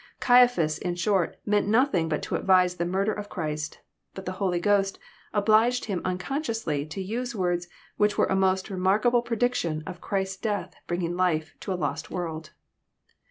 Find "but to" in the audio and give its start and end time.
2.09-2.35